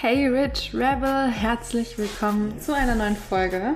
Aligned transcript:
Hey 0.00 0.28
Rich 0.28 0.70
Rebel, 0.74 1.26
herzlich 1.26 1.98
willkommen 1.98 2.60
zu 2.60 2.72
einer 2.72 2.94
neuen 2.94 3.16
Folge. 3.16 3.74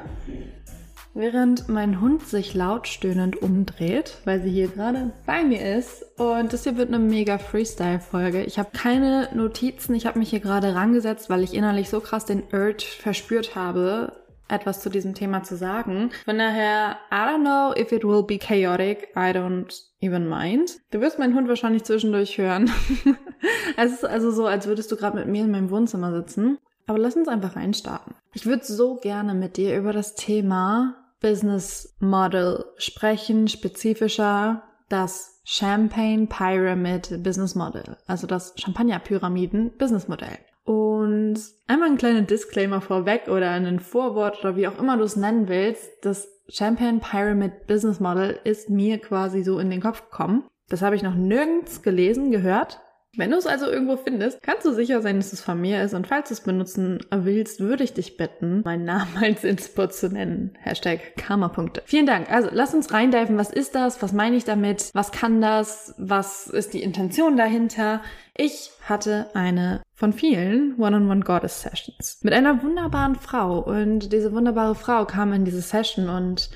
Während 1.15 1.69
mein 1.69 2.01
Hund 2.01 2.23
sich 2.29 2.55
laut 2.55 2.87
stöhnend 2.87 3.43
umdreht, 3.43 4.19
weil 4.25 4.41
sie 4.41 4.51
hier 4.51 4.69
gerade 4.69 5.11
bei 5.27 5.43
mir 5.43 5.77
ist. 5.77 6.05
Und 6.19 6.53
das 6.53 6.63
hier 6.63 6.77
wird 6.77 6.95
eine 6.95 7.01
mega 7.01 7.39
Freestyle-Folge. 7.39 8.45
Ich 8.45 8.61
habe 8.61 8.71
keine 8.73 9.31
Notizen, 9.35 9.97
ich 9.97 10.07
habe 10.07 10.21
mich 10.21 10.31
hier 10.31 10.39
gerade 10.39 10.77
rangesetzt, 10.77 11.29
weil 11.29 11.43
ich 11.43 11.55
innerlich 11.55 11.89
so 11.89 11.99
krass 11.99 12.25
den 12.25 12.45
Urge 12.53 12.85
verspürt 12.85 13.57
habe, 13.57 14.13
etwas 14.53 14.81
zu 14.81 14.91
diesem 14.91 15.15
Thema 15.15 15.43
zu 15.43 15.57
sagen. 15.57 16.11
Von 16.25 16.39
daher, 16.39 16.99
I 17.11 17.17
don't 17.17 17.41
know 17.41 17.75
if 17.77 17.93
it 17.93 18.05
will 18.05 18.23
be 18.23 18.39
chaotic. 18.39 19.09
I 19.17 19.31
don't 19.31 19.73
even 20.01 20.29
mind. 20.29 20.79
Du 20.91 21.01
wirst 21.01 21.19
meinen 21.19 21.35
Hund 21.35 21.49
wahrscheinlich 21.49 21.85
zwischendurch 21.85 22.39
hören. 22.39 22.71
es 23.77 23.93
ist 23.93 24.05
also 24.05 24.31
so, 24.31 24.47
als 24.47 24.67
würdest 24.67 24.93
du 24.93 24.97
gerade 24.97 25.19
mit 25.19 25.29
mir 25.29 25.45
in 25.45 25.51
meinem 25.51 25.71
Wohnzimmer 25.71 26.13
sitzen. 26.13 26.59
Aber 26.87 26.99
lass 26.99 27.17
uns 27.17 27.29
einfach 27.29 27.57
reinstarten. 27.57 28.15
Ich 28.35 28.47
würde 28.47 28.65
so 28.65 28.97
gerne 28.97 29.35
mit 29.35 29.57
dir 29.57 29.77
über 29.77 29.93
das 29.93 30.15
Thema 30.15 30.97
Business 31.21 31.95
Model 32.01 32.65
sprechen, 32.77 33.49
spezifischer 33.49 34.65
das 34.89 35.41
Champagne 35.45 36.27
Pyramid 36.27 37.23
Business 37.23 37.55
Model, 37.55 37.97
also 38.07 38.27
das 38.27 38.55
Champagner 38.59 38.99
Pyramiden 38.99 39.73
Business 39.79 40.07
Modell. 40.07 40.39
Und 40.65 41.41
einmal 41.67 41.91
ein 41.91 41.99
kleiner 41.99 42.23
Disclaimer 42.23 42.81
vorweg 42.81 43.29
oder 43.29 43.51
ein 43.51 43.81
Vorwort 43.81 44.41
oder 44.41 44.57
wie 44.57 44.69
auch 44.69 44.79
immer 44.79 44.97
du 44.97 45.05
es 45.05 45.17
nennen 45.17 45.49
willst. 45.49 45.91
Das 46.03 46.29
Champagne 46.49 47.01
Pyramid 47.01 47.67
Business 47.67 47.99
Model 47.99 48.39
ist 48.45 48.71
mir 48.71 48.99
quasi 48.99 49.43
so 49.43 49.59
in 49.59 49.71
den 49.71 49.81
Kopf 49.81 50.11
gekommen. 50.11 50.45
Das 50.69 50.83
habe 50.83 50.97
ich 50.97 51.03
noch 51.03 51.15
nirgends 51.15 51.83
gelesen, 51.83 52.31
gehört. 52.31 52.81
Wenn 53.15 53.31
du 53.31 53.37
es 53.37 53.47
also 53.47 53.67
irgendwo 53.67 53.99
findest, 53.99 54.43
kannst 54.43 54.65
du 54.65 54.73
sicher 54.73 55.03
sein, 55.03 55.17
dass 55.17 55.35
es 55.35 55.43
von 55.43 55.61
mir 55.61 55.83
ist. 55.83 55.93
Und 55.93 56.07
falls 56.07 56.29
du 56.29 56.35
es 56.35 56.41
benutzen 56.41 56.99
willst, 57.11 57.61
würde 57.61 57.85
ich 57.85 57.93
dich 57.93 58.17
bitten, 58.17 58.63
meinen 58.65 58.85
Namen 58.85 59.17
als 59.23 59.45
Inspo 59.45 59.87
zu 59.87 60.09
nennen. 60.09 60.57
Hashtag 60.61 61.15
Karma-Punkte. 61.19 61.83
Vielen 61.85 62.07
Dank. 62.07 62.31
Also 62.31 62.49
lass 62.51 62.73
uns 62.73 62.91
reindiven. 62.91 63.37
Was 63.37 63.51
ist 63.51 63.75
das? 63.75 64.01
Was 64.01 64.15
meine 64.15 64.37
ich 64.37 64.45
damit? 64.45 64.91
Was 64.95 65.13
kann 65.13 65.43
das? 65.43 65.95
Was 65.99 66.47
ist 66.47 66.73
die 66.73 66.83
Intention 66.83 67.37
dahinter? 67.37 68.01
Ich 68.35 68.71
hatte 68.89 69.27
eine 69.35 69.83
von 69.93 70.15
vielen 70.15 70.77
One-on-One-Goddess-Sessions 70.79 72.21
mit 72.23 72.33
einer 72.33 72.63
wunderbaren 72.63 73.17
Frau. 73.17 73.59
Und 73.59 74.11
diese 74.11 74.33
wunderbare 74.33 74.75
Frau 74.75 75.05
kam 75.05 75.35
in 75.35 75.45
diese 75.45 75.61
Session 75.61 76.09
und 76.09 76.49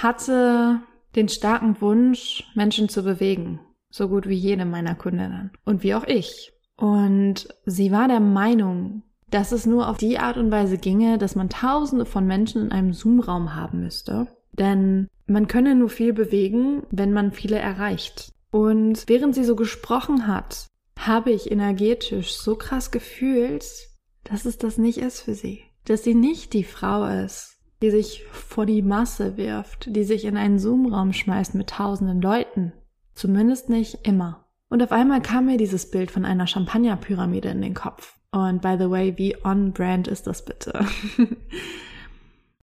hatte 0.00 0.80
den 1.16 1.28
starken 1.28 1.78
Wunsch, 1.82 2.44
Menschen 2.54 2.88
zu 2.88 3.02
bewegen 3.02 3.60
so 3.98 4.08
gut 4.08 4.28
wie 4.28 4.34
jede 4.34 4.64
meiner 4.64 4.94
Kundinnen 4.94 5.50
und 5.64 5.82
wie 5.82 5.94
auch 5.94 6.06
ich. 6.06 6.52
Und 6.76 7.48
sie 7.66 7.92
war 7.92 8.08
der 8.08 8.20
Meinung, 8.20 9.02
dass 9.30 9.52
es 9.52 9.66
nur 9.66 9.88
auf 9.88 9.98
die 9.98 10.18
Art 10.18 10.38
und 10.38 10.50
Weise 10.50 10.78
ginge, 10.78 11.18
dass 11.18 11.34
man 11.34 11.50
tausende 11.50 12.06
von 12.06 12.26
Menschen 12.26 12.62
in 12.62 12.72
einem 12.72 12.94
Zoom-Raum 12.94 13.54
haben 13.54 13.80
müsste. 13.80 14.28
Denn 14.52 15.08
man 15.26 15.48
könne 15.48 15.74
nur 15.74 15.90
viel 15.90 16.12
bewegen, 16.12 16.84
wenn 16.90 17.12
man 17.12 17.32
viele 17.32 17.58
erreicht. 17.58 18.32
Und 18.50 19.04
während 19.06 19.34
sie 19.34 19.44
so 19.44 19.54
gesprochen 19.54 20.26
hat, 20.26 20.66
habe 20.98 21.30
ich 21.30 21.50
energetisch 21.50 22.34
so 22.34 22.56
krass 22.56 22.90
gefühlt, 22.90 23.64
dass 24.24 24.46
es 24.46 24.58
das 24.58 24.78
nicht 24.78 24.98
ist 24.98 25.20
für 25.20 25.34
sie. 25.34 25.62
Dass 25.84 26.04
sie 26.04 26.14
nicht 26.14 26.54
die 26.54 26.64
Frau 26.64 27.06
ist, 27.06 27.58
die 27.82 27.90
sich 27.90 28.24
vor 28.32 28.66
die 28.66 28.82
Masse 28.82 29.36
wirft, 29.36 29.94
die 29.94 30.04
sich 30.04 30.24
in 30.24 30.36
einen 30.36 30.58
Zoom-Raum 30.58 31.12
schmeißt 31.12 31.54
mit 31.54 31.70
tausenden 31.70 32.20
Leuten, 32.20 32.72
Zumindest 33.18 33.68
nicht 33.68 34.06
immer. 34.06 34.44
Und 34.68 34.80
auf 34.80 34.92
einmal 34.92 35.20
kam 35.20 35.46
mir 35.46 35.56
dieses 35.56 35.90
Bild 35.90 36.12
von 36.12 36.24
einer 36.24 36.46
Champagnerpyramide 36.46 37.48
in 37.48 37.60
den 37.60 37.74
Kopf. 37.74 38.14
Und 38.30 38.62
by 38.62 38.76
the 38.78 38.88
way, 38.88 39.18
wie 39.18 39.34
on-brand 39.44 40.06
ist 40.06 40.28
das 40.28 40.44
bitte? 40.44 40.86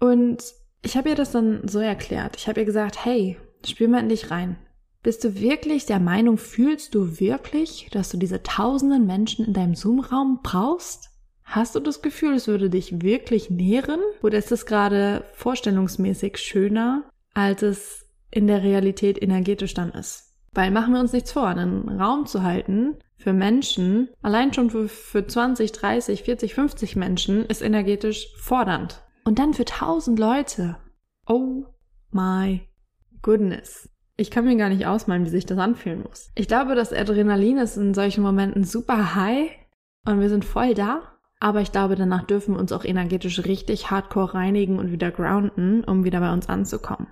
und 0.00 0.42
ich 0.82 0.96
habe 0.96 1.10
ihr 1.10 1.14
das 1.14 1.30
dann 1.30 1.68
so 1.68 1.78
erklärt. 1.78 2.34
Ich 2.36 2.48
habe 2.48 2.58
ihr 2.58 2.66
gesagt, 2.66 3.04
hey, 3.04 3.36
spür 3.64 3.86
mal 3.86 4.00
in 4.00 4.08
dich 4.08 4.32
rein. 4.32 4.56
Bist 5.04 5.22
du 5.22 5.38
wirklich 5.38 5.86
der 5.86 6.00
Meinung, 6.00 6.38
fühlst 6.38 6.96
du 6.96 7.20
wirklich, 7.20 7.88
dass 7.92 8.08
du 8.08 8.16
diese 8.16 8.42
tausenden 8.42 9.06
Menschen 9.06 9.46
in 9.46 9.52
deinem 9.52 9.76
Zoom-Raum 9.76 10.40
brauchst? 10.42 11.10
Hast 11.44 11.76
du 11.76 11.78
das 11.78 12.02
Gefühl, 12.02 12.34
es 12.34 12.48
würde 12.48 12.68
dich 12.68 13.00
wirklich 13.00 13.48
nähren? 13.48 14.00
Oder 14.24 14.38
ist 14.38 14.50
es 14.50 14.66
gerade 14.66 15.22
vorstellungsmäßig 15.34 16.38
schöner, 16.38 17.04
als 17.32 17.62
es 17.62 18.06
in 18.32 18.48
der 18.48 18.64
Realität 18.64 19.22
energetisch 19.22 19.74
dann 19.74 19.92
ist? 19.92 20.31
Weil 20.54 20.70
machen 20.70 20.92
wir 20.92 21.00
uns 21.00 21.12
nichts 21.12 21.32
vor, 21.32 21.46
einen 21.46 21.88
Raum 21.88 22.26
zu 22.26 22.42
halten 22.42 22.98
für 23.16 23.32
Menschen, 23.32 24.08
allein 24.20 24.52
schon 24.52 24.70
für, 24.70 24.88
für 24.88 25.26
20, 25.26 25.72
30, 25.72 26.24
40, 26.24 26.54
50 26.54 26.96
Menschen, 26.96 27.46
ist 27.46 27.62
energetisch 27.62 28.34
fordernd. 28.36 29.02
Und 29.24 29.38
dann 29.38 29.54
für 29.54 29.62
1000 29.62 30.18
Leute. 30.18 30.76
Oh 31.26 31.64
my 32.10 32.60
goodness. 33.22 33.88
Ich 34.16 34.30
kann 34.30 34.44
mir 34.44 34.56
gar 34.56 34.68
nicht 34.68 34.86
ausmalen, 34.86 35.24
wie 35.24 35.30
sich 35.30 35.46
das 35.46 35.58
anfühlen 35.58 36.02
muss. 36.02 36.30
Ich 36.34 36.48
glaube, 36.48 36.74
das 36.74 36.92
Adrenalin 36.92 37.56
ist 37.56 37.76
in 37.76 37.94
solchen 37.94 38.22
Momenten 38.22 38.64
super 38.64 39.14
high 39.14 39.50
und 40.04 40.20
wir 40.20 40.28
sind 40.28 40.44
voll 40.44 40.74
da. 40.74 41.02
Aber 41.40 41.60
ich 41.60 41.72
glaube, 41.72 41.96
danach 41.96 42.24
dürfen 42.24 42.54
wir 42.54 42.60
uns 42.60 42.72
auch 42.72 42.84
energetisch 42.84 43.44
richtig 43.44 43.90
hardcore 43.90 44.34
reinigen 44.34 44.78
und 44.78 44.92
wieder 44.92 45.10
grounden, 45.10 45.82
um 45.82 46.04
wieder 46.04 46.20
bei 46.20 46.32
uns 46.32 46.48
anzukommen. 46.48 47.08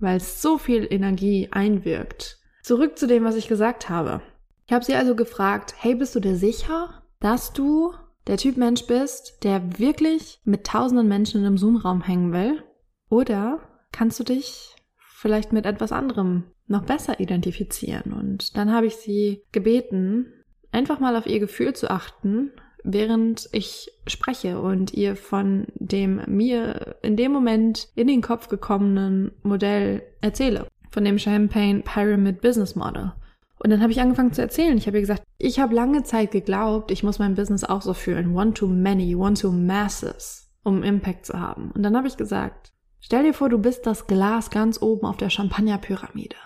Weil 0.00 0.20
so 0.20 0.58
viel 0.58 0.86
Energie 0.90 1.48
einwirkt 1.52 2.37
Zurück 2.62 2.98
zu 2.98 3.06
dem, 3.06 3.24
was 3.24 3.36
ich 3.36 3.48
gesagt 3.48 3.88
habe. 3.88 4.20
Ich 4.66 4.72
habe 4.72 4.84
sie 4.84 4.94
also 4.94 5.14
gefragt, 5.14 5.74
hey, 5.78 5.94
bist 5.94 6.14
du 6.14 6.20
dir 6.20 6.36
sicher, 6.36 7.02
dass 7.20 7.52
du 7.52 7.94
der 8.26 8.36
Typ 8.36 8.56
Mensch 8.56 8.86
bist, 8.86 9.42
der 9.42 9.78
wirklich 9.78 10.40
mit 10.44 10.66
tausenden 10.66 11.08
Menschen 11.08 11.40
in 11.40 11.46
einem 11.46 11.58
Zoom-Raum 11.58 12.02
hängen 12.02 12.32
will? 12.32 12.62
Oder 13.08 13.60
kannst 13.92 14.20
du 14.20 14.24
dich 14.24 14.76
vielleicht 14.98 15.52
mit 15.52 15.64
etwas 15.64 15.92
anderem 15.92 16.44
noch 16.66 16.84
besser 16.84 17.18
identifizieren? 17.18 18.12
Und 18.12 18.56
dann 18.56 18.70
habe 18.70 18.86
ich 18.86 18.96
sie 18.96 19.42
gebeten, 19.52 20.26
einfach 20.70 21.00
mal 21.00 21.16
auf 21.16 21.26
ihr 21.26 21.40
Gefühl 21.40 21.72
zu 21.72 21.90
achten, 21.90 22.52
während 22.84 23.48
ich 23.52 23.90
spreche 24.06 24.60
und 24.60 24.92
ihr 24.92 25.16
von 25.16 25.66
dem 25.74 26.20
mir 26.26 26.96
in 27.02 27.16
dem 27.16 27.32
Moment 27.32 27.88
in 27.94 28.06
den 28.06 28.20
Kopf 28.20 28.48
gekommenen 28.48 29.32
Modell 29.42 30.02
erzähle 30.20 30.66
von 30.90 31.04
dem 31.04 31.18
Champagne 31.18 31.82
Pyramid 31.82 32.40
Business 32.40 32.74
Model. 32.74 33.12
Und 33.58 33.70
dann 33.70 33.82
habe 33.82 33.92
ich 33.92 34.00
angefangen 34.00 34.32
zu 34.32 34.40
erzählen. 34.40 34.78
Ich 34.78 34.86
habe 34.86 34.98
ihr 34.98 35.02
gesagt, 35.02 35.24
ich 35.38 35.58
habe 35.58 35.74
lange 35.74 36.04
Zeit 36.04 36.30
geglaubt, 36.30 36.90
ich 36.90 37.02
muss 37.02 37.18
mein 37.18 37.34
Business 37.34 37.64
auch 37.64 37.82
so 37.82 37.92
fühlen. 37.92 38.34
One 38.34 38.54
to 38.54 38.66
many, 38.68 39.14
one 39.16 39.34
to 39.34 39.50
masses, 39.50 40.50
um 40.62 40.82
Impact 40.82 41.26
zu 41.26 41.38
haben. 41.38 41.72
Und 41.72 41.82
dann 41.82 41.96
habe 41.96 42.06
ich 42.06 42.16
gesagt, 42.16 42.72
stell 43.00 43.24
dir 43.24 43.34
vor, 43.34 43.48
du 43.48 43.58
bist 43.58 43.86
das 43.86 44.06
Glas 44.06 44.50
ganz 44.50 44.80
oben 44.80 45.06
auf 45.06 45.16
der 45.16 45.30
Champagnerpyramide. 45.30 46.36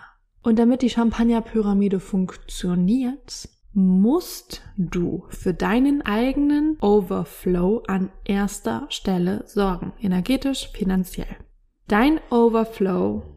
Und 0.41 0.59
damit 0.59 0.81
die 0.81 0.89
Champagnerpyramide 0.89 1.99
funktioniert, 1.99 3.47
musst 3.73 4.61
du 4.77 5.25
für 5.29 5.53
deinen 5.53 6.03
eigenen 6.03 6.77
Overflow 6.81 7.83
an 7.87 8.11
erster 8.23 8.85
Stelle 8.89 9.43
sorgen. 9.47 9.93
Energetisch, 9.99 10.69
finanziell. 10.73 11.35
Dein 11.87 12.19
Overflow 12.29 13.32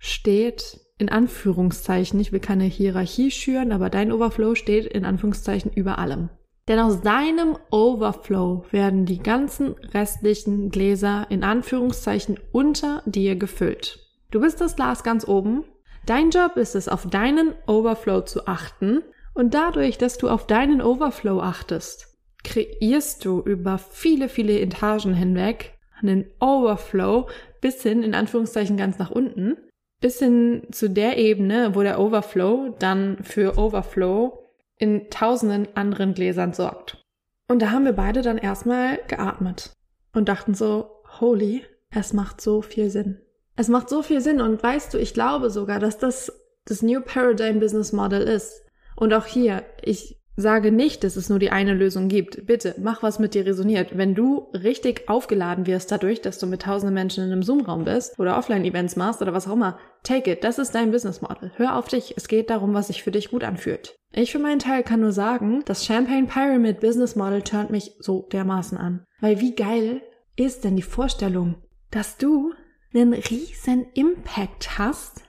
steht 0.00 0.80
in 0.98 1.08
Anführungszeichen, 1.08 2.18
ich 2.18 2.32
will 2.32 2.40
keine 2.40 2.64
Hierarchie 2.64 3.30
schüren, 3.30 3.70
aber 3.70 3.90
dein 3.90 4.10
Overflow 4.10 4.54
steht 4.54 4.86
in 4.86 5.04
Anführungszeichen 5.04 5.72
über 5.72 5.98
allem. 5.98 6.30
Denn 6.68 6.78
aus 6.78 7.00
deinem 7.00 7.56
Overflow 7.70 8.64
werden 8.70 9.06
die 9.06 9.18
ganzen 9.18 9.74
restlichen 9.94 10.70
Gläser 10.70 11.26
in 11.30 11.44
Anführungszeichen 11.44 12.38
unter 12.52 13.02
dir 13.06 13.36
gefüllt. 13.36 13.98
Du 14.30 14.40
bist 14.40 14.60
das 14.60 14.76
Glas 14.76 15.02
ganz 15.02 15.26
oben. 15.26 15.64
Dein 16.06 16.30
Job 16.30 16.56
ist 16.56 16.74
es, 16.74 16.88
auf 16.88 17.06
deinen 17.06 17.54
Overflow 17.66 18.22
zu 18.22 18.46
achten. 18.46 19.02
Und 19.34 19.54
dadurch, 19.54 19.98
dass 19.98 20.18
du 20.18 20.28
auf 20.28 20.46
deinen 20.46 20.82
Overflow 20.82 21.40
achtest, 21.40 22.18
kreierst 22.44 23.24
du 23.24 23.40
über 23.40 23.78
viele, 23.78 24.28
viele 24.28 24.58
Etagen 24.60 25.14
hinweg 25.14 25.78
einen 26.00 26.26
Overflow 26.40 27.28
bis 27.60 27.82
hin 27.82 28.02
in 28.02 28.14
Anführungszeichen 28.14 28.76
ganz 28.76 28.98
nach 28.98 29.10
unten 29.10 29.56
bis 30.00 30.18
hin 30.18 30.66
zu 30.70 30.88
der 30.88 31.18
Ebene, 31.18 31.74
wo 31.74 31.82
der 31.82 32.00
Overflow 32.00 32.74
dann 32.78 33.18
für 33.22 33.58
Overflow 33.58 34.50
in 34.78 35.10
tausenden 35.10 35.68
anderen 35.74 36.14
Gläsern 36.14 36.52
sorgt. 36.52 37.04
Und 37.48 37.60
da 37.60 37.70
haben 37.70 37.84
wir 37.84 37.92
beide 37.92 38.22
dann 38.22 38.38
erstmal 38.38 38.98
geatmet 39.08 39.72
und 40.12 40.28
dachten 40.28 40.54
so, 40.54 40.90
holy, 41.20 41.64
es 41.90 42.12
macht 42.12 42.40
so 42.40 42.62
viel 42.62 42.90
Sinn. 42.90 43.20
Es 43.56 43.68
macht 43.68 43.88
so 43.88 44.02
viel 44.02 44.20
Sinn 44.20 44.40
und 44.40 44.62
weißt 44.62 44.94
du, 44.94 44.98
ich 44.98 45.12
glaube 45.12 45.50
sogar, 45.50 45.80
dass 45.80 45.98
das 45.98 46.32
das 46.64 46.82
New 46.82 47.00
Paradigm 47.00 47.58
Business 47.58 47.92
Model 47.92 48.22
ist. 48.22 48.62
Und 48.96 49.12
auch 49.12 49.26
hier, 49.26 49.64
ich 49.82 50.19
sage 50.40 50.72
nicht, 50.72 51.04
dass 51.04 51.16
es 51.16 51.28
nur 51.28 51.38
die 51.38 51.50
eine 51.50 51.74
Lösung 51.74 52.08
gibt. 52.08 52.46
Bitte, 52.46 52.74
mach 52.78 53.02
was 53.02 53.18
mit 53.18 53.34
dir 53.34 53.46
resoniert. 53.46 53.96
Wenn 53.96 54.14
du 54.14 54.48
richtig 54.52 55.08
aufgeladen 55.08 55.66
wirst 55.66 55.92
dadurch, 55.92 56.20
dass 56.20 56.38
du 56.38 56.46
mit 56.46 56.62
tausenden 56.62 56.94
Menschen 56.94 57.24
in 57.24 57.32
einem 57.32 57.42
Zoom-Raum 57.42 57.84
bist 57.84 58.18
oder 58.18 58.36
Offline-Events 58.36 58.96
machst 58.96 59.22
oder 59.22 59.32
was 59.32 59.46
auch 59.46 59.52
immer, 59.52 59.78
take 60.02 60.30
it. 60.30 60.44
Das 60.44 60.58
ist 60.58 60.74
dein 60.74 60.90
Business 60.90 61.22
Model. 61.22 61.52
Hör 61.56 61.76
auf 61.76 61.88
dich. 61.88 62.14
Es 62.16 62.28
geht 62.28 62.50
darum, 62.50 62.74
was 62.74 62.88
sich 62.88 63.02
für 63.02 63.10
dich 63.10 63.30
gut 63.30 63.44
anfühlt. 63.44 63.96
Ich 64.12 64.32
für 64.32 64.38
meinen 64.38 64.58
Teil 64.58 64.82
kann 64.82 65.00
nur 65.00 65.12
sagen, 65.12 65.62
das 65.66 65.84
Champagne 65.84 66.26
Pyramid 66.26 66.80
Business 66.80 67.16
Model 67.16 67.42
turnt 67.42 67.70
mich 67.70 67.92
so 67.98 68.28
dermaßen 68.32 68.76
an. 68.76 69.04
Weil 69.20 69.40
wie 69.40 69.54
geil 69.54 70.02
ist 70.36 70.64
denn 70.64 70.76
die 70.76 70.82
Vorstellung, 70.82 71.56
dass 71.90 72.16
du 72.16 72.52
einen 72.92 73.12
riesen 73.12 73.86
Impact 73.94 74.78
hast, 74.78 75.22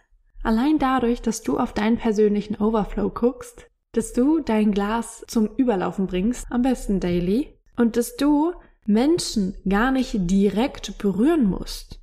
allein 0.44 0.80
dadurch, 0.80 1.22
dass 1.22 1.44
du 1.44 1.60
auf 1.60 1.74
deinen 1.74 1.98
persönlichen 1.98 2.56
Overflow 2.56 3.10
guckst 3.10 3.68
dass 3.94 4.14
du 4.14 4.40
dein 4.40 4.72
Glas 4.72 5.24
zum 5.28 5.50
Überlaufen 5.58 6.08
bringst, 6.08 6.48
am 6.50 6.62
besten 6.62 7.00
daily, 7.00 7.58
und 7.76 7.98
dass 7.98 8.16
du 8.16 8.54
Menschen 8.86 9.56
gar 9.68 9.92
nicht 9.92 10.16
direkt 10.30 10.98
berühren 10.98 11.46
musst. 11.46 12.00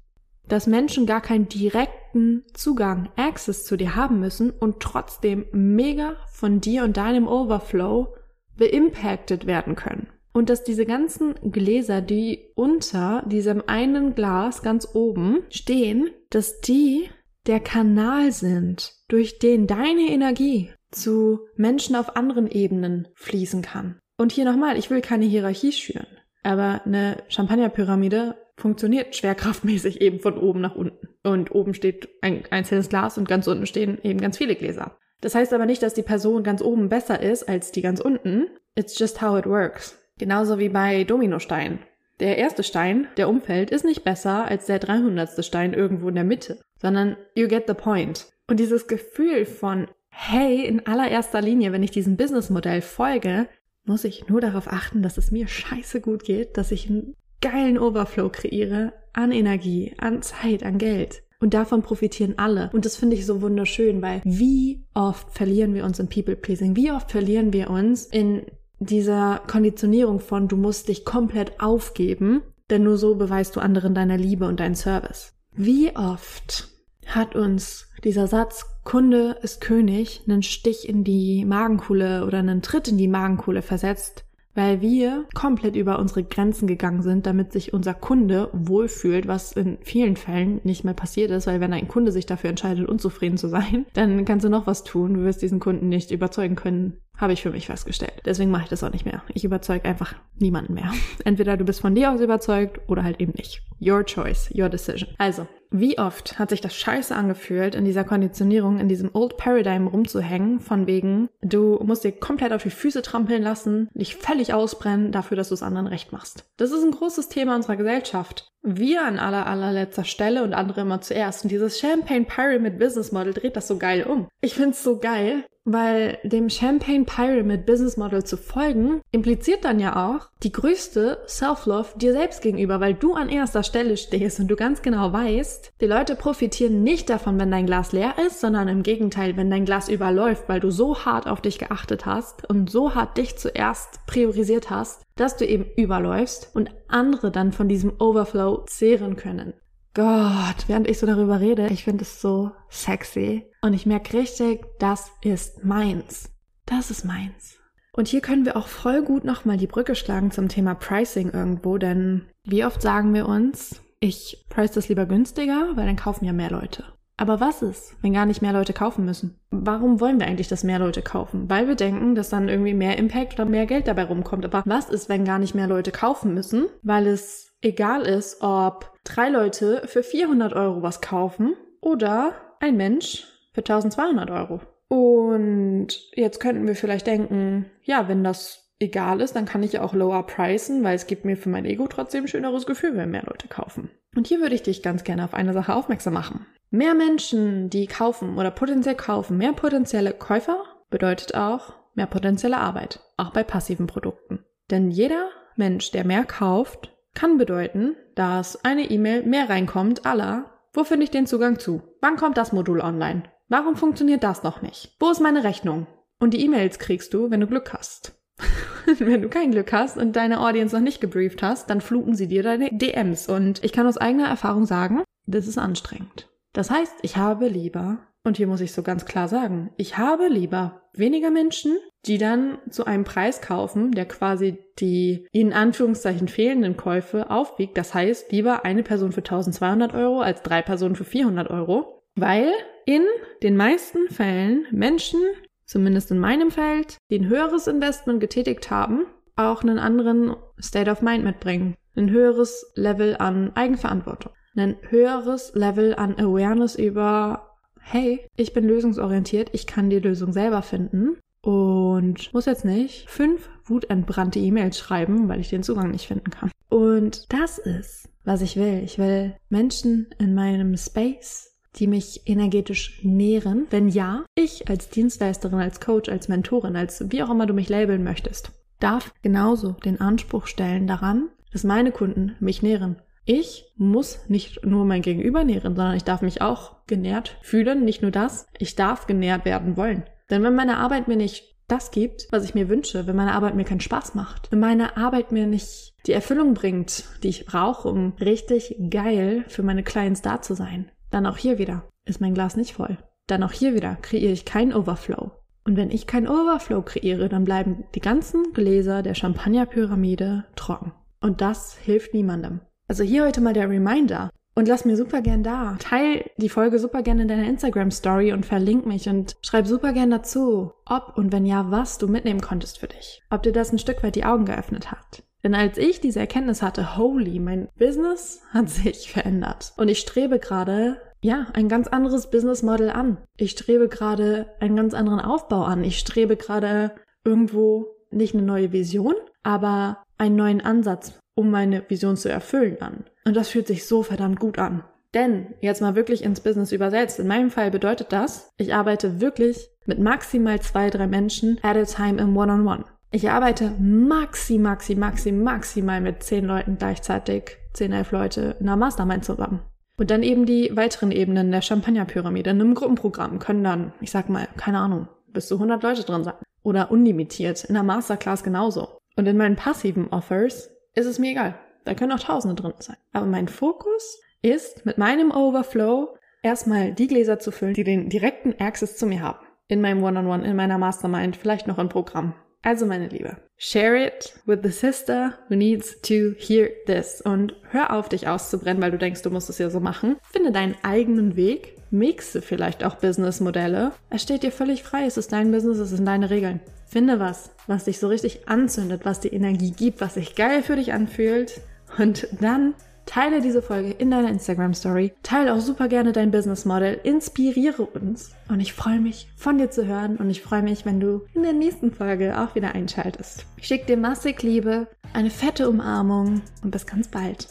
Dass 0.46 0.66
Menschen 0.66 1.06
gar 1.06 1.20
keinen 1.20 1.48
direkten 1.48 2.44
Zugang, 2.54 3.10
Access 3.16 3.64
zu 3.64 3.76
dir 3.76 3.96
haben 3.96 4.20
müssen 4.20 4.50
und 4.50 4.80
trotzdem 4.80 5.46
mega 5.52 6.16
von 6.32 6.60
dir 6.60 6.84
und 6.84 6.96
deinem 6.96 7.26
Overflow 7.26 8.14
beimpacted 8.56 9.46
werden 9.46 9.74
können. 9.74 10.08
Und 10.32 10.50
dass 10.50 10.62
diese 10.62 10.86
ganzen 10.86 11.34
Gläser, 11.50 12.00
die 12.00 12.52
unter 12.54 13.22
diesem 13.26 13.62
einen 13.66 14.14
Glas 14.14 14.62
ganz 14.62 14.88
oben 14.94 15.42
stehen, 15.50 16.10
dass 16.30 16.60
die 16.60 17.08
der 17.46 17.60
Kanal 17.60 18.30
sind, 18.30 18.94
durch 19.08 19.38
den 19.38 19.66
deine 19.66 20.08
Energie 20.10 20.70
zu 20.90 21.40
Menschen 21.56 21.96
auf 21.96 22.16
anderen 22.16 22.50
Ebenen 22.50 23.08
fließen 23.14 23.62
kann. 23.62 23.98
Und 24.16 24.32
hier 24.32 24.44
nochmal, 24.44 24.76
ich 24.76 24.90
will 24.90 25.00
keine 25.00 25.24
Hierarchie 25.24 25.72
schüren, 25.72 26.06
aber 26.42 26.82
eine 26.84 27.22
Champagnerpyramide 27.28 28.36
funktioniert 28.56 29.14
schwerkraftmäßig 29.14 30.00
eben 30.00 30.20
von 30.20 30.38
oben 30.38 30.60
nach 30.60 30.74
unten. 30.74 31.08
Und 31.22 31.54
oben 31.54 31.74
steht 31.74 32.08
ein 32.22 32.44
einzelnes 32.50 32.88
Glas 32.88 33.18
und 33.18 33.28
ganz 33.28 33.46
unten 33.46 33.66
stehen 33.66 33.98
eben 34.02 34.20
ganz 34.20 34.38
viele 34.38 34.56
Gläser. 34.56 34.96
Das 35.20 35.34
heißt 35.34 35.52
aber 35.52 35.66
nicht, 35.66 35.82
dass 35.82 35.94
die 35.94 36.02
Person 36.02 36.42
ganz 36.42 36.62
oben 36.62 36.88
besser 36.88 37.20
ist 37.20 37.48
als 37.48 37.72
die 37.72 37.82
ganz 37.82 38.00
unten. 38.00 38.46
It's 38.74 38.98
just 38.98 39.20
how 39.20 39.38
it 39.38 39.46
works. 39.46 39.98
Genauso 40.18 40.58
wie 40.58 40.68
bei 40.68 41.04
Dominosteinen. 41.04 41.80
Der 42.20 42.38
erste 42.38 42.64
Stein, 42.64 43.06
der 43.16 43.28
umfällt, 43.28 43.70
ist 43.70 43.84
nicht 43.84 44.02
besser 44.04 44.46
als 44.46 44.66
der 44.66 44.80
300. 44.80 45.44
Stein 45.44 45.72
irgendwo 45.72 46.08
in 46.08 46.16
der 46.16 46.24
Mitte, 46.24 46.60
sondern 46.80 47.16
you 47.34 47.46
get 47.46 47.64
the 47.68 47.74
point. 47.74 48.26
Und 48.48 48.58
dieses 48.58 48.88
Gefühl 48.88 49.44
von 49.44 49.88
hey, 50.20 50.66
in 50.66 50.84
allererster 50.84 51.40
Linie, 51.40 51.70
wenn 51.70 51.84
ich 51.84 51.92
diesem 51.92 52.16
Businessmodell 52.16 52.82
folge, 52.82 53.48
muss 53.84 54.02
ich 54.02 54.28
nur 54.28 54.40
darauf 54.40 54.66
achten, 54.66 55.00
dass 55.00 55.16
es 55.16 55.30
mir 55.30 55.46
scheiße 55.46 56.00
gut 56.00 56.24
geht, 56.24 56.56
dass 56.56 56.72
ich 56.72 56.90
einen 56.90 57.14
geilen 57.40 57.78
Overflow 57.78 58.28
kreiere 58.28 58.92
an 59.12 59.30
Energie, 59.30 59.94
an 59.98 60.20
Zeit, 60.20 60.64
an 60.64 60.78
Geld. 60.78 61.22
Und 61.40 61.54
davon 61.54 61.82
profitieren 61.82 62.34
alle. 62.36 62.68
Und 62.72 62.84
das 62.84 62.96
finde 62.96 63.14
ich 63.14 63.26
so 63.26 63.40
wunderschön, 63.40 64.02
weil 64.02 64.20
wie 64.24 64.84
oft 64.92 65.30
verlieren 65.30 65.72
wir 65.72 65.84
uns 65.84 66.00
in 66.00 66.08
People-Pleasing? 66.08 66.74
Wie 66.74 66.90
oft 66.90 67.12
verlieren 67.12 67.52
wir 67.52 67.70
uns 67.70 68.04
in 68.04 68.42
dieser 68.80 69.40
Konditionierung 69.46 70.18
von 70.18 70.48
du 70.48 70.56
musst 70.56 70.88
dich 70.88 71.04
komplett 71.04 71.60
aufgeben, 71.60 72.42
denn 72.70 72.82
nur 72.82 72.98
so 72.98 73.14
beweist 73.14 73.54
du 73.54 73.60
anderen 73.60 73.94
deiner 73.94 74.16
Liebe 74.16 74.46
und 74.46 74.58
deinen 74.58 74.74
Service. 74.74 75.34
Wie 75.52 75.94
oft 75.96 76.68
hat 77.06 77.36
uns 77.36 77.88
dieser 78.04 78.26
Satz 78.26 78.66
Kunde 78.88 79.36
ist 79.42 79.60
König 79.60 80.22
einen 80.26 80.42
Stich 80.42 80.88
in 80.88 81.04
die 81.04 81.44
Magenkuhle 81.44 82.24
oder 82.24 82.38
einen 82.38 82.62
Tritt 82.62 82.88
in 82.88 82.96
die 82.96 83.06
Magenkuhle 83.06 83.60
versetzt, 83.60 84.24
weil 84.54 84.80
wir 84.80 85.26
komplett 85.34 85.76
über 85.76 85.98
unsere 85.98 86.24
Grenzen 86.24 86.66
gegangen 86.66 87.02
sind, 87.02 87.26
damit 87.26 87.52
sich 87.52 87.74
unser 87.74 87.92
Kunde 87.92 88.48
wohlfühlt, 88.54 89.28
was 89.28 89.52
in 89.52 89.76
vielen 89.82 90.16
Fällen 90.16 90.62
nicht 90.64 90.84
mehr 90.84 90.94
passiert 90.94 91.30
ist, 91.32 91.46
weil 91.46 91.60
wenn 91.60 91.74
ein 91.74 91.86
Kunde 91.86 92.12
sich 92.12 92.24
dafür 92.24 92.48
entscheidet, 92.48 92.88
unzufrieden 92.88 93.36
zu 93.36 93.48
sein, 93.48 93.84
dann 93.92 94.24
kannst 94.24 94.46
du 94.46 94.48
noch 94.48 94.66
was 94.66 94.84
tun, 94.84 95.12
du 95.12 95.20
wirst 95.22 95.42
diesen 95.42 95.60
Kunden 95.60 95.90
nicht 95.90 96.10
überzeugen 96.10 96.56
können, 96.56 96.96
habe 97.14 97.34
ich 97.34 97.42
für 97.42 97.50
mich 97.50 97.66
festgestellt. 97.66 98.22
Deswegen 98.24 98.50
mache 98.50 98.62
ich 98.62 98.68
das 98.70 98.82
auch 98.82 98.92
nicht 98.92 99.04
mehr. 99.04 99.22
Ich 99.34 99.44
überzeuge 99.44 99.84
einfach 99.84 100.14
niemanden 100.38 100.72
mehr. 100.72 100.90
Entweder 101.26 101.58
du 101.58 101.66
bist 101.66 101.82
von 101.82 101.94
dir 101.94 102.10
aus 102.10 102.22
überzeugt 102.22 102.80
oder 102.88 103.04
halt 103.04 103.20
eben 103.20 103.34
nicht. 103.36 103.67
Your 103.80 104.04
choice, 104.04 104.50
your 104.54 104.68
decision. 104.68 105.08
Also, 105.18 105.46
wie 105.70 105.98
oft 105.98 106.38
hat 106.38 106.50
sich 106.50 106.60
das 106.60 106.74
scheiße 106.74 107.14
angefühlt, 107.14 107.74
in 107.74 107.84
dieser 107.84 108.04
Konditionierung, 108.04 108.78
in 108.78 108.88
diesem 108.88 109.10
Old 109.12 109.36
Paradigm 109.36 109.86
rumzuhängen, 109.86 110.60
von 110.60 110.86
wegen, 110.86 111.28
du 111.42 111.78
musst 111.84 112.04
dir 112.04 112.12
komplett 112.12 112.52
auf 112.52 112.62
die 112.62 112.70
Füße 112.70 113.02
trampeln 113.02 113.42
lassen, 113.42 113.90
dich 113.92 114.16
völlig 114.16 114.54
ausbrennen 114.54 115.12
dafür, 115.12 115.36
dass 115.36 115.48
du 115.48 115.54
es 115.54 115.62
anderen 115.62 115.86
recht 115.86 116.10
machst. 116.10 116.44
Das 116.56 116.72
ist 116.72 116.82
ein 116.82 116.92
großes 116.92 117.28
Thema 117.28 117.54
unserer 117.54 117.76
Gesellschaft. 117.76 118.50
Wir 118.62 119.04
an 119.04 119.18
aller 119.18 119.46
allerletzter 119.46 120.04
Stelle 120.04 120.42
und 120.42 120.54
andere 120.54 120.80
immer 120.80 121.00
zuerst. 121.00 121.44
Und 121.44 121.50
dieses 121.50 121.78
Champagne 121.78 122.24
Pyramid 122.24 122.78
Business 122.78 123.12
Model 123.12 123.32
dreht 123.32 123.56
das 123.56 123.68
so 123.68 123.78
geil 123.78 124.04
um. 124.04 124.26
Ich 124.40 124.54
find's 124.54 124.82
so 124.82 124.98
geil, 124.98 125.44
weil 125.72 126.18
dem 126.24 126.48
Champagne 126.48 127.04
Pyramid 127.04 127.66
Business 127.66 127.96
Model 127.96 128.24
zu 128.24 128.36
folgen, 128.36 129.02
impliziert 129.10 129.64
dann 129.64 129.78
ja 129.78 130.08
auch 130.08 130.28
die 130.42 130.52
größte 130.52 131.18
Self-Love 131.26 131.98
dir 131.98 132.12
selbst 132.12 132.42
gegenüber, 132.42 132.80
weil 132.80 132.94
du 132.94 133.12
an 133.12 133.28
erster 133.28 133.62
Stelle 133.68 133.96
stehst 133.96 134.40
und 134.40 134.48
du 134.48 134.56
ganz 134.56 134.82
genau 134.82 135.12
weißt, 135.12 135.72
die 135.80 135.86
Leute 135.86 136.16
profitieren 136.16 136.82
nicht 136.82 137.08
davon, 137.08 137.38
wenn 137.38 137.52
dein 137.52 137.66
Glas 137.66 137.92
leer 137.92 138.14
ist, 138.26 138.40
sondern 138.40 138.66
im 138.66 138.82
Gegenteil, 138.82 139.36
wenn 139.36 139.50
dein 139.50 139.64
Glas 139.64 139.88
überläuft, 139.88 140.48
weil 140.48 140.58
du 140.58 140.70
so 140.70 141.04
hart 141.04 141.28
auf 141.28 141.40
dich 141.40 141.58
geachtet 141.58 142.06
hast 142.06 142.48
und 142.50 142.68
so 142.70 142.94
hart 142.96 143.16
dich 143.16 143.38
zuerst 143.38 144.04
priorisiert 144.06 144.70
hast, 144.70 145.02
dass 145.14 145.36
du 145.36 145.46
eben 145.46 145.66
überläufst 145.76 146.50
und 146.54 146.70
andere 146.88 147.30
dann 147.30 147.52
von 147.52 147.68
diesem 147.68 147.92
Overflow 148.00 148.64
zehren 148.66 149.14
können. 149.14 149.54
Gott, 149.94 150.64
während 150.66 150.88
ich 150.88 150.98
so 150.98 151.06
darüber 151.06 151.40
rede, 151.40 151.68
ich 151.68 151.84
finde 151.84 152.02
es 152.02 152.20
so 152.20 152.52
sexy. 152.68 153.46
Und 153.62 153.74
ich 153.74 153.86
merke 153.86 154.16
richtig, 154.16 154.64
das 154.78 155.10
ist 155.22 155.64
meins. 155.64 156.30
Das 156.66 156.90
ist 156.90 157.04
meins. 157.04 157.58
Und 157.98 158.06
hier 158.06 158.20
können 158.20 158.46
wir 158.46 158.56
auch 158.56 158.68
voll 158.68 159.02
gut 159.02 159.24
nochmal 159.24 159.56
die 159.56 159.66
Brücke 159.66 159.96
schlagen 159.96 160.30
zum 160.30 160.48
Thema 160.48 160.76
Pricing 160.76 161.32
irgendwo, 161.32 161.78
denn 161.78 162.26
wie 162.44 162.64
oft 162.64 162.80
sagen 162.80 163.12
wir 163.12 163.26
uns, 163.26 163.82
ich 163.98 164.46
price 164.48 164.70
das 164.70 164.88
lieber 164.88 165.04
günstiger, 165.04 165.70
weil 165.74 165.86
dann 165.86 165.96
kaufen 165.96 166.24
ja 166.24 166.32
mehr 166.32 166.48
Leute. 166.48 166.84
Aber 167.16 167.40
was 167.40 167.60
ist, 167.60 167.96
wenn 168.00 168.12
gar 168.12 168.24
nicht 168.24 168.40
mehr 168.40 168.52
Leute 168.52 168.72
kaufen 168.72 169.04
müssen? 169.04 169.40
Warum 169.50 169.98
wollen 169.98 170.20
wir 170.20 170.28
eigentlich, 170.28 170.46
dass 170.46 170.62
mehr 170.62 170.78
Leute 170.78 171.02
kaufen? 171.02 171.50
Weil 171.50 171.66
wir 171.66 171.74
denken, 171.74 172.14
dass 172.14 172.28
dann 172.28 172.48
irgendwie 172.48 172.72
mehr 172.72 172.98
Impact 172.98 173.34
oder 173.34 173.46
mehr 173.46 173.66
Geld 173.66 173.88
dabei 173.88 174.04
rumkommt. 174.04 174.44
Aber 174.44 174.62
was 174.64 174.90
ist, 174.90 175.08
wenn 175.08 175.24
gar 175.24 175.40
nicht 175.40 175.56
mehr 175.56 175.66
Leute 175.66 175.90
kaufen 175.90 176.34
müssen? 176.34 176.66
Weil 176.84 177.08
es 177.08 177.56
egal 177.62 178.02
ist, 178.02 178.42
ob 178.42 178.92
drei 179.02 179.28
Leute 179.28 179.82
für 179.86 180.04
400 180.04 180.52
Euro 180.52 180.82
was 180.82 181.00
kaufen 181.00 181.56
oder 181.80 182.34
ein 182.60 182.76
Mensch 182.76 183.26
für 183.52 183.62
1200 183.62 184.30
Euro. 184.30 184.60
Und 184.88 185.88
jetzt 186.14 186.40
könnten 186.40 186.66
wir 186.66 186.74
vielleicht 186.74 187.06
denken, 187.06 187.66
ja, 187.82 188.08
wenn 188.08 188.24
das 188.24 188.68
egal 188.80 189.20
ist, 189.20 189.36
dann 189.36 189.44
kann 189.44 189.62
ich 189.62 189.74
ja 189.74 189.82
auch 189.82 189.92
lower 189.92 190.24
pricen, 190.26 190.84
weil 190.84 190.94
es 190.94 191.06
gibt 191.06 191.24
mir 191.24 191.36
für 191.36 191.48
mein 191.48 191.64
Ego 191.64 191.86
trotzdem 191.88 192.24
ein 192.24 192.28
schöneres 192.28 192.66
Gefühl, 192.66 192.96
wenn 192.96 193.10
mehr 193.10 193.24
Leute 193.24 193.48
kaufen. 193.48 193.90
Und 194.16 194.26
hier 194.26 194.40
würde 194.40 194.54
ich 194.54 194.62
dich 194.62 194.82
ganz 194.82 195.04
gerne 195.04 195.24
auf 195.24 195.34
eine 195.34 195.52
Sache 195.52 195.74
aufmerksam 195.74 196.14
machen. 196.14 196.46
Mehr 196.70 196.94
Menschen, 196.94 197.70
die 197.70 197.86
kaufen 197.86 198.36
oder 198.38 198.50
potenziell 198.50 198.94
kaufen, 198.94 199.36
mehr 199.36 199.52
potenzielle 199.52 200.12
Käufer 200.12 200.64
bedeutet 200.90 201.34
auch 201.34 201.74
mehr 201.94 202.06
potenzielle 202.06 202.58
Arbeit, 202.58 203.00
auch 203.16 203.30
bei 203.30 203.42
passiven 203.42 203.86
Produkten. 203.86 204.44
Denn 204.70 204.90
jeder 204.90 205.28
Mensch, 205.56 205.90
der 205.90 206.04
mehr 206.04 206.24
kauft, 206.24 206.94
kann 207.14 207.38
bedeuten, 207.38 207.96
dass 208.14 208.64
eine 208.64 208.88
E-Mail 208.88 209.24
mehr 209.24 209.48
reinkommt, 209.48 210.06
aller, 210.06 210.52
wo 210.72 210.84
finde 210.84 211.04
ich 211.04 211.10
den 211.10 211.26
Zugang 211.26 211.58
zu? 211.58 211.82
Wann 212.00 212.16
kommt 212.16 212.36
das 212.36 212.52
Modul 212.52 212.80
online? 212.80 213.24
Warum 213.48 213.76
funktioniert 213.76 214.22
das 214.22 214.42
noch 214.42 214.60
nicht? 214.60 214.94
Wo 215.00 215.10
ist 215.10 215.20
meine 215.20 215.42
Rechnung? 215.42 215.86
Und 216.20 216.34
die 216.34 216.44
E-Mails 216.44 216.78
kriegst 216.78 217.14
du, 217.14 217.30
wenn 217.30 217.40
du 217.40 217.46
Glück 217.46 217.72
hast. 217.72 218.14
wenn 218.98 219.22
du 219.22 219.28
kein 219.28 219.50
Glück 219.50 219.72
hast 219.72 219.96
und 219.96 220.16
deine 220.16 220.40
Audience 220.40 220.74
noch 220.74 220.82
nicht 220.82 221.00
gebrieft 221.00 221.42
hast, 221.42 221.70
dann 221.70 221.80
fluten 221.80 222.14
sie 222.14 222.28
dir 222.28 222.42
deine 222.42 222.70
DMs. 222.70 223.28
Und 223.28 223.64
ich 223.64 223.72
kann 223.72 223.86
aus 223.86 223.96
eigener 223.96 224.28
Erfahrung 224.28 224.66
sagen, 224.66 225.02
das 225.26 225.46
ist 225.46 225.58
anstrengend. 225.58 226.28
Das 226.52 226.70
heißt, 226.70 226.94
ich 227.02 227.16
habe 227.16 227.48
lieber 227.48 227.98
und 228.24 228.36
hier 228.36 228.46
muss 228.46 228.60
ich 228.60 228.72
so 228.72 228.82
ganz 228.82 229.06
klar 229.06 229.28
sagen, 229.28 229.70
ich 229.76 229.96
habe 229.96 230.28
lieber 230.28 230.82
weniger 230.92 231.30
Menschen, 231.30 231.78
die 232.04 232.18
dann 232.18 232.58
zu 232.68 232.84
einem 232.84 233.04
Preis 233.04 233.40
kaufen, 233.40 233.92
der 233.92 234.06
quasi 234.06 234.58
die 234.78 235.26
in 235.32 235.52
Anführungszeichen 235.52 236.28
fehlenden 236.28 236.76
Käufe 236.76 237.30
aufwiegt. 237.30 237.78
Das 237.78 237.94
heißt, 237.94 238.30
lieber 238.32 238.64
eine 238.64 238.82
Person 238.82 239.12
für 239.12 239.20
1200 239.20 239.94
Euro 239.94 240.20
als 240.20 240.42
drei 240.42 240.60
Personen 240.62 240.96
für 240.96 241.04
400 241.04 241.48
Euro, 241.48 242.02
weil 242.16 242.52
in 242.88 243.02
den 243.42 243.54
meisten 243.54 244.08
Fällen 244.08 244.66
Menschen, 244.70 245.20
zumindest 245.66 246.10
in 246.10 246.18
meinem 246.18 246.50
Feld, 246.50 246.96
die 247.10 247.18
ein 247.18 247.28
höheres 247.28 247.66
Investment 247.66 248.18
getätigt 248.18 248.70
haben, 248.70 249.04
auch 249.36 249.60
einen 249.62 249.78
anderen 249.78 250.34
State 250.58 250.90
of 250.90 251.02
Mind 251.02 251.22
mitbringen. 251.22 251.74
Ein 251.96 252.08
höheres 252.08 252.72
Level 252.76 253.14
an 253.18 253.54
Eigenverantwortung. 253.54 254.32
Ein 254.56 254.76
höheres 254.88 255.52
Level 255.54 255.94
an 255.96 256.18
Awareness 256.18 256.76
über, 256.76 257.58
hey, 257.78 258.26
ich 258.36 258.54
bin 258.54 258.66
lösungsorientiert, 258.66 259.50
ich 259.52 259.66
kann 259.66 259.90
die 259.90 259.98
Lösung 259.98 260.32
selber 260.32 260.62
finden 260.62 261.18
und 261.42 262.32
muss 262.32 262.46
jetzt 262.46 262.64
nicht 262.64 263.10
fünf 263.10 263.50
wutentbrannte 263.66 264.38
E-Mails 264.38 264.78
schreiben, 264.78 265.28
weil 265.28 265.40
ich 265.40 265.50
den 265.50 265.62
Zugang 265.62 265.90
nicht 265.90 266.06
finden 266.06 266.30
kann. 266.30 266.50
Und 266.70 267.30
das 267.34 267.58
ist, 267.58 268.08
was 268.24 268.40
ich 268.40 268.56
will. 268.56 268.80
Ich 268.82 268.98
will 268.98 269.34
Menschen 269.50 270.06
in 270.18 270.34
meinem 270.34 270.74
Space, 270.78 271.47
die 271.76 271.86
mich 271.86 272.22
energetisch 272.26 273.00
nähren. 273.02 273.66
Wenn 273.70 273.88
ja, 273.88 274.24
ich 274.34 274.68
als 274.68 274.88
Dienstleisterin, 274.88 275.58
als 275.58 275.80
Coach, 275.80 276.08
als 276.08 276.28
Mentorin, 276.28 276.76
als 276.76 277.04
wie 277.10 277.22
auch 277.22 277.30
immer 277.30 277.46
du 277.46 277.54
mich 277.54 277.68
labeln 277.68 278.04
möchtest, 278.04 278.52
darf 278.80 279.12
genauso 279.22 279.72
den 279.72 280.00
Anspruch 280.00 280.46
stellen 280.46 280.86
daran, 280.86 281.28
dass 281.52 281.64
meine 281.64 281.92
Kunden 281.92 282.36
mich 282.40 282.62
nähren. 282.62 282.96
Ich 283.24 283.66
muss 283.76 284.20
nicht 284.28 284.64
nur 284.64 284.86
mein 284.86 285.02
Gegenüber 285.02 285.44
nähren, 285.44 285.76
sondern 285.76 285.96
ich 285.96 286.04
darf 286.04 286.22
mich 286.22 286.40
auch 286.40 286.76
genährt 286.86 287.36
fühlen. 287.42 287.84
Nicht 287.84 288.00
nur 288.00 288.10
das, 288.10 288.46
ich 288.58 288.74
darf 288.74 289.06
genährt 289.06 289.44
werden 289.44 289.76
wollen. 289.76 290.04
Denn 290.30 290.42
wenn 290.42 290.54
meine 290.54 290.78
Arbeit 290.78 291.08
mir 291.08 291.16
nicht 291.16 291.44
das 291.68 291.90
gibt, 291.90 292.26
was 292.30 292.44
ich 292.44 292.54
mir 292.54 292.70
wünsche, 292.70 293.06
wenn 293.06 293.16
meine 293.16 293.34
Arbeit 293.34 293.54
mir 293.54 293.64
keinen 293.64 293.80
Spaß 293.80 294.14
macht, 294.14 294.50
wenn 294.50 294.60
meine 294.60 294.96
Arbeit 294.96 295.32
mir 295.32 295.46
nicht 295.46 295.94
die 296.06 296.12
Erfüllung 296.12 296.54
bringt, 296.54 297.04
die 297.22 297.28
ich 297.28 297.44
brauche, 297.44 297.88
um 297.88 298.14
richtig 298.18 298.74
geil 298.88 299.44
für 299.48 299.62
meine 299.62 299.82
Clients 299.82 300.22
da 300.22 300.40
zu 300.40 300.54
sein, 300.54 300.90
dann 301.10 301.26
auch 301.26 301.36
hier 301.36 301.58
wieder 301.58 301.88
ist 302.04 302.20
mein 302.20 302.34
Glas 302.34 302.56
nicht 302.56 302.74
voll. 302.74 302.98
Dann 303.26 303.42
auch 303.42 303.52
hier 303.52 303.74
wieder 303.74 303.96
kreiere 303.96 304.32
ich 304.32 304.44
keinen 304.44 304.72
Overflow. 304.72 305.32
Und 305.64 305.76
wenn 305.76 305.90
ich 305.90 306.06
keinen 306.06 306.28
Overflow 306.28 306.82
kreiere, 306.82 307.28
dann 307.28 307.44
bleiben 307.44 307.84
die 307.94 308.00
ganzen 308.00 308.52
Gläser 308.54 309.02
der 309.02 309.14
Champagnerpyramide 309.14 310.46
trocken. 310.56 310.92
Und 311.20 311.40
das 311.42 311.76
hilft 311.76 312.14
niemandem. 312.14 312.60
Also 312.88 313.04
hier 313.04 313.26
heute 313.26 313.42
mal 313.42 313.52
der 313.52 313.68
Reminder. 313.68 314.30
Und 314.54 314.66
lass 314.66 314.84
mir 314.84 314.96
super 314.96 315.20
gern 315.20 315.42
da. 315.42 315.76
Teil 315.78 316.28
die 316.38 316.48
Folge 316.48 316.78
super 316.78 317.02
gern 317.02 317.20
in 317.20 317.28
deiner 317.28 317.46
Instagram 317.46 317.90
Story 317.90 318.32
und 318.32 318.46
verlink 318.46 318.86
mich 318.86 319.08
und 319.08 319.36
schreib 319.42 319.66
super 319.66 319.92
gern 319.92 320.10
dazu, 320.10 320.72
ob 320.84 321.16
und 321.16 321.30
wenn 321.30 321.46
ja, 321.46 321.70
was 321.70 321.98
du 321.98 322.08
mitnehmen 322.08 322.40
konntest 322.40 322.78
für 322.78 322.88
dich. 322.88 323.22
Ob 323.30 323.42
dir 323.42 323.52
das 323.52 323.72
ein 323.72 323.78
Stück 323.78 324.02
weit 324.02 324.16
die 324.16 324.24
Augen 324.24 324.46
geöffnet 324.46 324.90
hat. 324.90 325.22
Denn 325.44 325.54
als 325.54 325.78
ich 325.78 326.00
diese 326.00 326.20
Erkenntnis 326.20 326.62
hatte, 326.62 326.96
holy, 326.96 327.38
mein 327.38 327.68
Business 327.78 328.42
hat 328.50 328.68
sich 328.68 329.12
verändert. 329.12 329.72
Und 329.76 329.88
ich 329.88 330.00
strebe 330.00 330.38
gerade, 330.38 331.00
ja, 331.20 331.46
ein 331.52 331.68
ganz 331.68 331.88
anderes 331.88 332.30
Business 332.30 332.62
Model 332.62 332.90
an. 332.90 333.18
Ich 333.36 333.52
strebe 333.52 333.88
gerade 333.88 334.46
einen 334.60 334.76
ganz 334.76 334.94
anderen 334.94 335.20
Aufbau 335.20 335.64
an. 335.64 335.84
Ich 335.84 335.98
strebe 335.98 336.36
gerade 336.36 336.92
irgendwo 337.24 337.86
nicht 338.10 338.34
eine 338.34 338.42
neue 338.42 338.72
Vision, 338.72 339.14
aber 339.42 340.02
einen 340.16 340.36
neuen 340.36 340.60
Ansatz, 340.60 341.18
um 341.34 341.50
meine 341.50 341.88
Vision 341.88 342.16
zu 342.16 342.28
erfüllen 342.28 342.80
an. 342.80 343.04
Und 343.24 343.36
das 343.36 343.48
fühlt 343.48 343.66
sich 343.66 343.86
so 343.86 344.02
verdammt 344.02 344.40
gut 344.40 344.58
an. 344.58 344.84
Denn, 345.14 345.54
jetzt 345.60 345.80
mal 345.80 345.94
wirklich 345.94 346.22
ins 346.22 346.40
Business 346.40 346.72
übersetzt, 346.72 347.18
in 347.18 347.26
meinem 347.26 347.50
Fall 347.50 347.70
bedeutet 347.70 348.12
das, 348.12 348.50
ich 348.58 348.74
arbeite 348.74 349.20
wirklich 349.20 349.70
mit 349.86 349.98
maximal 349.98 350.60
zwei, 350.60 350.90
drei 350.90 351.06
Menschen 351.06 351.58
at 351.62 351.76
a 351.76 351.84
time 351.84 352.20
im 352.20 352.36
One-on-One. 352.36 352.82
-on 352.82 352.84
-One. 352.84 352.97
Ich 353.10 353.30
arbeite 353.30 353.72
maxi, 353.78 354.58
maxi, 354.58 354.94
maxi, 354.94 355.32
maximal 355.32 356.00
mit 356.00 356.22
zehn 356.22 356.44
Leuten 356.44 356.76
gleichzeitig, 356.76 357.56
zehn, 357.72 357.92
elf 357.92 358.12
Leute 358.12 358.56
in 358.60 358.68
einer 358.68 358.76
Mastermind 358.76 359.24
zusammen. 359.24 359.60
Und 359.96 360.10
dann 360.10 360.22
eben 360.22 360.44
die 360.44 360.70
weiteren 360.76 361.10
Ebenen 361.10 361.50
der 361.50 361.62
Champagnerpyramide. 361.62 362.50
In 362.50 362.60
einem 362.60 362.74
Gruppenprogramm 362.74 363.38
können 363.38 363.64
dann, 363.64 363.92
ich 364.00 364.10
sag 364.10 364.28
mal, 364.28 364.46
keine 364.56 364.78
Ahnung, 364.78 365.08
bis 365.32 365.48
zu 365.48 365.54
100 365.54 365.82
Leute 365.82 366.04
drin 366.04 366.22
sein. 366.22 366.34
Oder 366.62 366.90
unlimitiert. 366.90 367.64
In 367.64 367.74
der 367.74 367.82
Masterclass 367.82 368.44
genauso. 368.44 368.98
Und 369.16 369.26
in 369.26 369.38
meinen 369.38 369.56
passiven 369.56 370.08
Offers 370.08 370.70
ist 370.94 371.06
es 371.06 371.18
mir 371.18 371.30
egal. 371.30 371.58
Da 371.84 371.94
können 371.94 372.12
auch 372.12 372.20
Tausende 372.20 372.60
drin 372.60 372.74
sein. 372.78 372.96
Aber 373.12 373.26
mein 373.26 373.48
Fokus 373.48 374.20
ist, 374.42 374.84
mit 374.84 374.98
meinem 374.98 375.30
Overflow 375.30 376.14
erstmal 376.42 376.92
die 376.92 377.08
Gläser 377.08 377.38
zu 377.38 377.50
füllen, 377.52 377.74
die 377.74 377.84
den 377.84 378.10
direkten 378.10 378.54
Access 378.60 378.98
zu 378.98 379.06
mir 379.06 379.22
haben. 379.22 379.44
In 379.66 379.80
meinem 379.80 380.02
One-on-One, 380.02 380.34
-on 380.34 380.40
-One, 380.42 380.50
in 380.50 380.56
meiner 380.56 380.78
Mastermind, 380.78 381.36
vielleicht 381.36 381.66
noch 381.66 381.78
im 381.78 381.88
Programm. 381.88 382.34
Also 382.62 382.86
meine 382.86 383.08
Liebe, 383.08 383.36
share 383.56 383.96
it 384.06 384.34
with 384.44 384.58
the 384.62 384.70
sister 384.70 385.38
who 385.48 385.54
needs 385.54 386.00
to 386.02 386.34
hear 386.36 386.70
this 386.86 387.20
und 387.20 387.54
hör 387.70 387.92
auf, 387.92 388.08
dich 388.08 388.26
auszubrennen, 388.26 388.82
weil 388.82 388.90
du 388.90 388.98
denkst, 388.98 389.22
du 389.22 389.30
musst 389.30 389.48
es 389.48 389.58
ja 389.58 389.70
so 389.70 389.78
machen. 389.80 390.16
Finde 390.32 390.50
deinen 390.50 390.76
eigenen 390.82 391.36
Weg, 391.36 391.76
mixe 391.90 392.42
vielleicht 392.42 392.84
auch 392.84 392.96
Businessmodelle. 392.96 393.92
Es 394.10 394.22
steht 394.22 394.42
dir 394.42 394.52
völlig 394.52 394.82
frei, 394.82 395.04
es 395.04 395.16
ist 395.16 395.32
dein 395.32 395.52
Business, 395.52 395.78
es 395.78 395.90
sind 395.90 396.04
deine 396.06 396.30
Regeln. 396.30 396.60
Finde 396.86 397.20
was, 397.20 397.50
was 397.66 397.84
dich 397.84 397.98
so 397.98 398.08
richtig 398.08 398.48
anzündet, 398.48 399.04
was 399.04 399.20
dir 399.20 399.32
Energie 399.32 399.70
gibt, 399.70 400.00
was 400.00 400.14
sich 400.14 400.34
geil 400.34 400.62
für 400.62 400.76
dich 400.76 400.92
anfühlt 400.92 401.60
und 401.98 402.28
dann 402.40 402.74
Teile 403.08 403.40
diese 403.40 403.62
Folge 403.62 403.90
in 403.92 404.10
deiner 404.10 404.28
Instagram 404.28 404.74
Story. 404.74 405.14
Teile 405.22 405.54
auch 405.54 405.60
super 405.60 405.88
gerne 405.88 406.12
dein 406.12 406.30
Business 406.30 406.66
Model. 406.66 407.00
Inspiriere 407.04 407.86
uns. 407.86 408.32
Und 408.50 408.60
ich 408.60 408.74
freue 408.74 409.00
mich, 409.00 409.30
von 409.34 409.56
dir 409.56 409.70
zu 409.70 409.86
hören. 409.86 410.18
Und 410.18 410.28
ich 410.28 410.42
freue 410.42 410.62
mich, 410.62 410.84
wenn 410.84 411.00
du 411.00 411.22
in 411.32 411.42
der 411.42 411.54
nächsten 411.54 411.90
Folge 411.90 412.38
auch 412.38 412.54
wieder 412.54 412.74
einschaltest. 412.74 413.46
Ich 413.56 413.66
schicke 413.66 413.86
dir 413.86 413.96
massig 413.96 414.42
Liebe, 414.42 414.88
eine 415.14 415.30
fette 415.30 415.70
Umarmung 415.70 416.42
und 416.62 416.70
bis 416.70 416.86
ganz 416.86 417.08
bald. 417.08 417.48